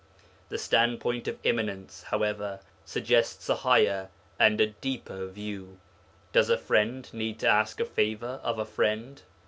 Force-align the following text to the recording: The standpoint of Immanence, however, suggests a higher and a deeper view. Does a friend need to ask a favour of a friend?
The 0.49 0.57
standpoint 0.57 1.27
of 1.27 1.37
Immanence, 1.43 2.01
however, 2.01 2.61
suggests 2.85 3.47
a 3.49 3.55
higher 3.57 4.09
and 4.39 4.59
a 4.59 4.65
deeper 4.65 5.27
view. 5.27 5.77
Does 6.33 6.49
a 6.49 6.57
friend 6.57 7.07
need 7.13 7.37
to 7.41 7.47
ask 7.47 7.79
a 7.79 7.85
favour 7.85 8.39
of 8.43 8.57
a 8.57 8.65
friend? 8.65 9.21